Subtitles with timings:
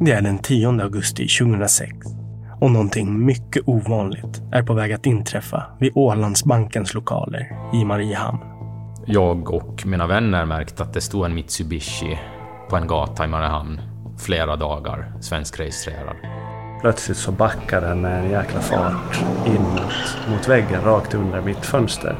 [0.00, 1.92] Det är den 10 augusti 2006
[2.60, 8.38] och någonting mycket ovanligt är på väg att inträffa vid Ålandsbankens lokaler i Mariehamn.
[9.06, 12.18] Jag och mina vänner märkte att det stod en Mitsubishi
[12.70, 13.80] på en gata i Mariehamn
[14.18, 16.16] flera dagar, svenskregistrerad.
[16.80, 21.66] Plötsligt så backar den med en jäkla fart in mot, mot väggen rakt under mitt
[21.66, 22.16] fönster.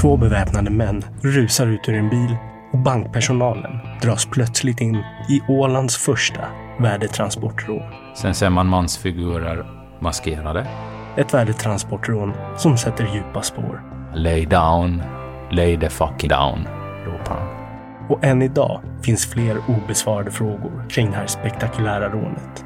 [0.00, 2.36] Två beväpnade män rusar ut ur en bil
[2.72, 4.96] och bankpersonalen dras plötsligt in
[5.28, 6.44] i Ålands första
[6.80, 7.82] värdetransportrån.
[8.14, 9.66] Sen ser man mansfigurer
[10.00, 10.66] maskerade.
[11.16, 13.82] Ett värdetransportrån som sätter djupa spår.
[14.14, 15.02] Lay down,
[15.50, 16.68] lay the fucking down,
[17.06, 17.62] ropar han.
[18.08, 22.64] Och än idag finns fler obesvarade frågor kring det här spektakulära rånet.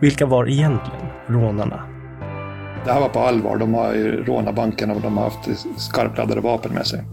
[0.00, 1.82] Vilka var egentligen rånarna?
[2.84, 3.56] Det här var på allvar.
[3.56, 7.04] De har ju rånat banken och de har haft skarpladdade vapen med sig.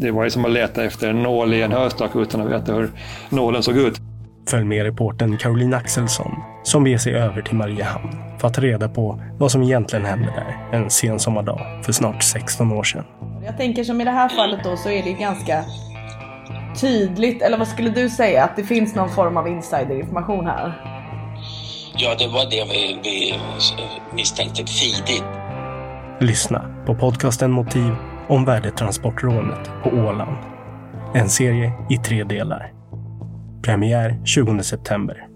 [0.00, 2.72] Det var ju som att leta efter en nål i en höstack utan att veta
[2.72, 2.90] hur
[3.28, 4.00] nålen såg ut.
[4.46, 6.32] Följ med reporten Caroline Axelsson
[6.62, 10.26] som beger sig över till Mariehamn för att ta reda på vad som egentligen hände
[10.26, 13.04] där en sen sommardag för snart 16 år sedan.
[13.44, 15.64] Jag tänker som i det här fallet då så är det ganska
[16.80, 20.72] tydligt, eller vad skulle du säga, att det finns någon form av insiderinformation här?
[21.96, 23.34] Ja, det var det vi, vi
[24.14, 25.24] misstänkte tidigt.
[26.20, 27.94] Lyssna på podcasten Motiv
[28.28, 30.36] om värdetransportrånet på Åland.
[31.14, 32.72] En serie i tre delar.
[33.64, 35.26] Premiär 20 september.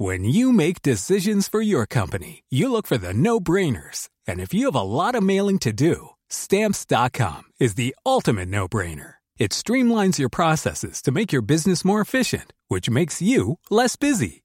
[0.00, 4.08] When you make decisions for your company, you look for the no-brainers.
[4.28, 9.14] And if you have a lot of mailing to do, stamps.com is the ultimate no-brainer.
[9.38, 14.44] It streamlines your processes to make your business more efficient, which makes you less busy.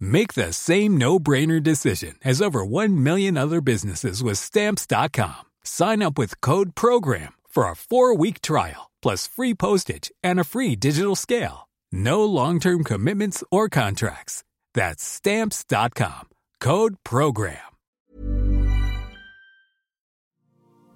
[0.00, 5.46] Make the same no-brainer decision as over 1 million other businesses with stamps.com.
[5.62, 10.76] Sign up with code program for a 4-week trial plus free postage and a free
[10.76, 11.68] digital scale.
[11.92, 14.44] No long-term commitments or contracts.
[14.74, 16.28] That's stamps.com.
[16.60, 17.56] Code program.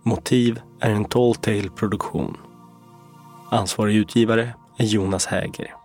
[0.04, 2.36] Motiv är en Tall Tale-produktion.
[3.50, 5.81] Ansvarig utgivare är Jonas Häger.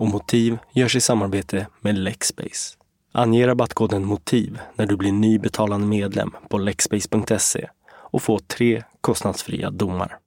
[0.00, 2.76] Och Motiv görs i samarbete med Lexbase.
[3.12, 9.70] Ange rabattkoden MOTIV när du blir ny betalande medlem på lexbase.se och få tre kostnadsfria
[9.70, 10.18] domar.